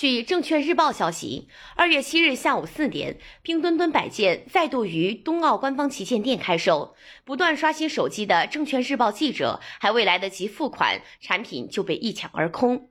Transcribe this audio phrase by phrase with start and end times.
[0.00, 1.46] 据证券日报消息，
[1.76, 6.94] 二月七日下午四点，冰墩墩摆件再度于冬奥官方旗舰店开售。
[7.22, 12.88] 不断刷新手机的证券日报记者还未来得及付款，产品就被一抢而空。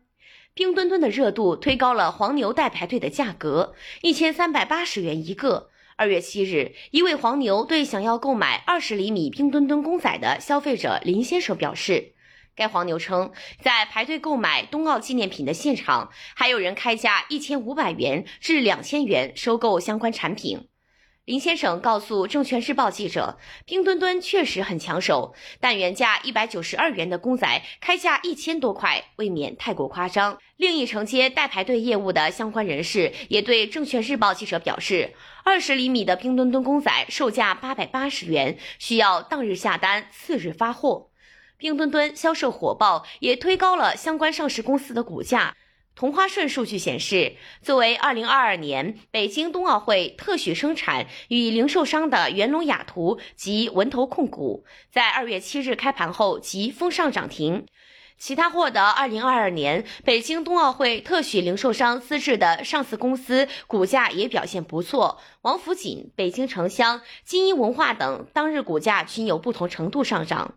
[0.54, 3.74] 冰墩墩的热度推高了黄牛代排队的价格，
[4.04, 5.72] 一千三百八十元一个。
[5.96, 12.14] 二月七日，一位黄牛对想要购买二十厘米冰墩墩公仔的消费者林先生表示。
[12.60, 13.32] 该黄牛称，
[13.62, 20.68] 在排队购买冬奥纪念品的现场，还有人开价一千五百元至两千元收购相关产品。
[21.24, 30.38] 林先生告诉证券日报记者，冰墩墩确实很抢手，但原价一百九十二元的公仔开价一千多块，未免太过夸张。
[30.58, 35.14] 另一承接代排队业务的相关人士也对证券日报记者表示，
[35.46, 41.09] 二十厘米的冰墩墩公仔售价八百八十元，需要当日下单，次日发货。
[41.60, 45.58] 冰墩墩销售火爆，也推高了相关上市公司的股价。
[45.94, 57.66] 同花顺数据显示，作为2022年北京冬奥会特许生产与零售商的元龙雅图及文投控股，在2月7日开盘后即封上涨停。
[58.18, 70.56] 其他获得2022年北京冬奥会特许零售商资质的上市公司股价也表现不错，王府井、北京城乡、金鹰文化等当日股价均有不同程度上涨。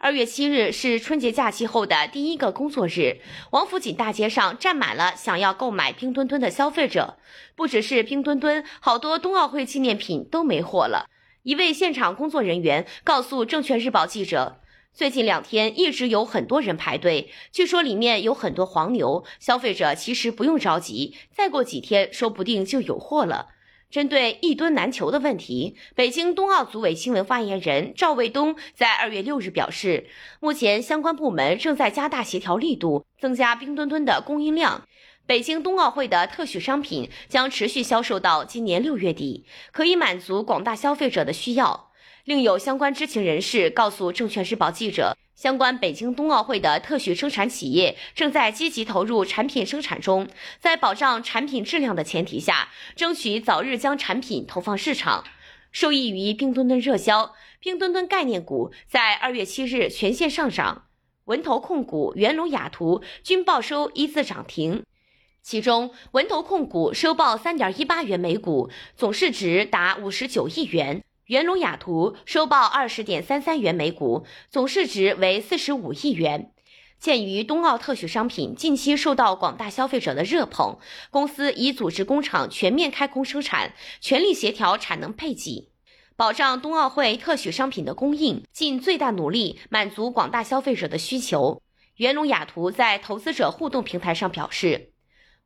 [0.00, 7.18] 二月七日是春节假期后的第一个工作日，王府井大街上站满了想要购买冰墩墩的消费者。
[7.56, 11.08] 不只是冰墩墩，好多冬奥会纪念品都没货了。
[11.42, 14.60] 一位现场工作人员告诉证券日报记者，
[14.92, 19.24] 最近两天一直有很多人排队，据说里面有很多黄牛。
[19.40, 23.48] 消费者其实不用着急，再过几天说不定就有货了。
[23.90, 30.08] 针对一吨难求的问题，北京冬奥组委新闻发言人赵卫东在二月六日表示，
[30.40, 34.86] 目前相关部门正在加大协调力度，增加冰墩墩的供应量。
[35.26, 41.87] 北京冬奥会的特许商品将持续销售到今年六月底，可以满足广大消费者的需要。
[42.28, 45.16] 另有相关知情人士告诉证券日报记者。
[45.34, 50.28] 相关北京冬奥会的特许生产企业正在积极投入产品生产中，
[50.60, 55.24] 在保障产品质量的前提下，争取早日将产品投放市场。
[55.72, 60.84] 受益于冰墩墩热销，冰墩墩概念股在二月七日全线上涨，
[61.24, 64.84] 文投控股、元龙雅图均报收一字涨停，
[65.40, 71.02] 其中文投控股收报三点一八元每股，总市值达五十九亿元。
[71.28, 76.52] 元龙雅图收报二十点三三元每股，总市值为四十五亿元。
[76.98, 80.78] 鉴于冬奥特许商品近期受到广大消费者的热捧，
[81.10, 85.68] 公司已组织工厂全面开工生产，全力协调产能配给，
[86.16, 91.60] 保障冬奥会特许商品的供应，尽最大努力满足广大消费者的需求。
[91.96, 94.92] 元龙雅图在投资者互动平台上表示。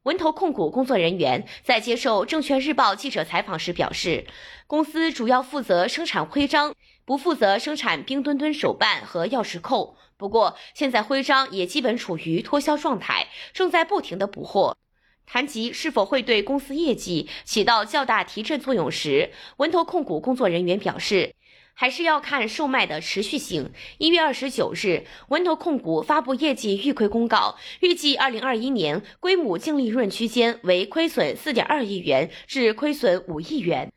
[0.05, 4.27] 文投控股工作人员在接受证券日报记者采访时表示，
[4.67, 6.75] 公司主要负责生产徽章，
[7.05, 9.97] 不负责生产冰墩墩手办和钥匙扣。
[10.17, 14.77] 不过，现在徽章也基本处于脱销状态，正在不停的补货。
[15.25, 21.37] 谈及是否会对公司业绩起到较大提振作用时，文投控股工作人员表示。
[21.75, 23.72] 还是要看售卖的持续性。
[23.99, 33.93] 一月二十九日，文投控股发布业绩预亏公告，预计二零二一年归母净利润区间为亏损四点二亿元至亏损五亿元。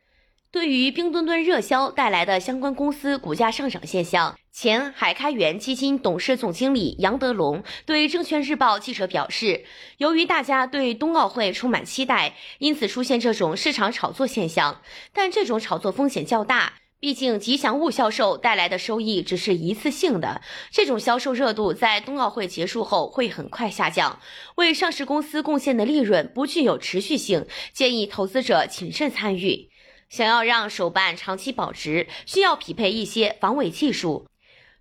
[0.52, 9.66] 对于冰墩墩热销带来的相关公司股价上涨现象，前海开源基金董事总经理杨德龙对证券日报记者表示，
[9.98, 14.82] 由于大家对冬奥会充满期待，因此出现这种市场炒作现象，
[15.12, 16.76] 但这种炒作风险较大。
[17.00, 20.42] 毕竟吉祥物销售带来的收益只是一次性的，
[20.72, 24.20] 这种销售热度在冬奥会结束后会很快下降，
[24.56, 29.70] 为上市公司贡献的利润不具有持续性，建议投资者谨慎参与。
[30.10, 34.28] 想要让手办长期保值，需要匹配一些防伪技术。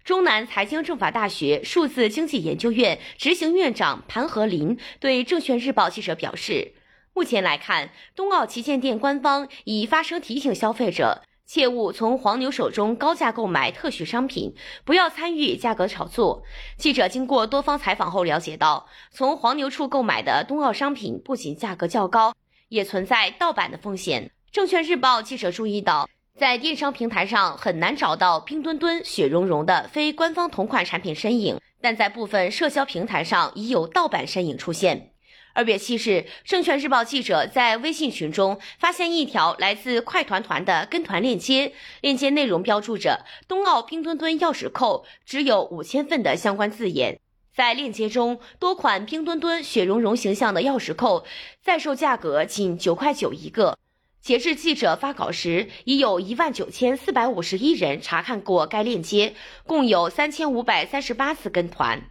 [0.05, 6.75] 中南财经政法大学数字经济研究院执行院长盘和林对证券日报记者表示，
[7.13, 11.23] 目前来看，冬奥旗舰店官方已发声提醒消费者。
[11.47, 14.55] 切勿从黄牛手中高价购买特许商品，
[14.85, 16.43] 不要参与价格炒作。
[16.79, 22.35] 记者经过多方采访后了解到，从黄牛处购买的冬奥商品不仅价格较高，
[22.69, 24.31] 也存在盗版的风险。
[24.51, 26.09] 证券日报记者注意到，
[26.39, 35.14] 在电商平台上很难找到冰墩墩、雪融融的非官方同款产品身影，但在部分社交平台上已有盗版身影出现。
[35.57, 47.21] 二月七日，证券日报记者在微信群中发现一条来自快团团的跟团链接，链接内容标注着“冬奥冰墩墩钥匙扣”，只有五千份的相关字眼。
[47.55, 51.25] 在链接中，多款冰墩墩、雪融融形象的钥匙扣
[51.63, 53.79] 在售价格仅九块九一个。
[54.21, 59.35] 截至记者发稿时，已有一万九千四百五十一人查看过该链接，
[59.65, 62.11] 共有三千五百三十八次跟团。